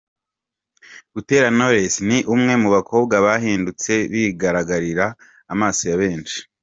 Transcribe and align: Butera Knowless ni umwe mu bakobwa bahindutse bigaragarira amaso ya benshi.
Butera 1.13 1.47
Knowless 1.55 1.95
ni 2.07 2.17
umwe 2.33 2.53
mu 2.61 2.69
bakobwa 2.75 3.15
bahindutse 3.25 3.93
bigaragarira 4.11 5.05
amaso 5.53 5.81
ya 5.89 5.97
benshi. 6.01 6.39